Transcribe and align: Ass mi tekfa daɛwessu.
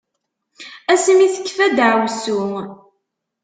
Ass 0.93 1.05
mi 1.17 1.27
tekfa 1.35 1.67
daɛwessu. 1.77 2.41